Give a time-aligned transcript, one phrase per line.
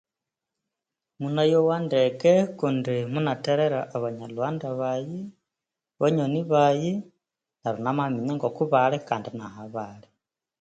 [1.19, 5.19] Munayowa ndeke kundi munatherera abanyalhughanda baghe
[5.99, 6.93] banywani baghe
[7.61, 8.97] Kandi namaminya ndeke ngokobali